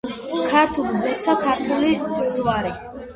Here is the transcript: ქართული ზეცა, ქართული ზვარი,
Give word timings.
ქართული 0.53 0.97
ზეცა, 1.01 1.35
ქართული 1.43 1.91
ზვარი, 2.31 2.73